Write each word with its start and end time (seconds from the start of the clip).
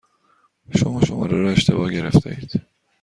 شما 0.77 1.05
شماره 1.05 1.37
را 1.41 1.49
اشتباه 1.51 1.91
گرفتهاید. 1.91 2.61